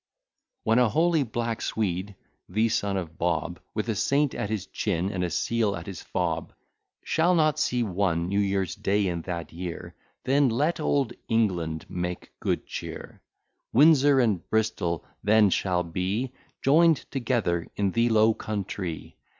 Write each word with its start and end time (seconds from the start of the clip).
_When 0.63 0.79
a 0.79 0.89
holy 0.89 1.21
black 1.21 1.61
Swede, 1.61 2.15
the 2.49 2.69
son 2.69 2.97
of 2.97 3.19
Bob, 3.19 3.59
With 3.75 3.87
a 3.87 3.93
saint 3.93 4.33
at 4.33 4.49
his 4.49 4.65
chin 4.65 5.11
and 5.11 5.23
a 5.23 5.29
seal 5.29 5.75
at 5.75 5.85
his 5.85 6.01
fob, 6.01 6.53
Shall 7.03 7.35
not 7.35 7.59
see 7.59 7.83
one 7.83 8.27
New 8.27 8.39
Years 8.39 8.73
day 8.73 9.05
in 9.07 9.21
that 9.29 9.53
year, 9.53 9.93
Then 10.23 10.49
let 10.49 10.79
old 10.79 11.13
England 11.29 11.85
make 11.87 12.31
good 12.39 12.65
cheer: 12.65 13.21
Windsor 13.73 14.19
and 14.19 14.49
Bristol 14.49 15.05
then 15.23 15.51
shall 15.51 15.83
be 15.83 16.31
Joined 16.63 17.05
together 17.11 17.67
in 17.75 17.91
the 17.91 18.09
Low 18.09 18.33
countree. 18.33 19.17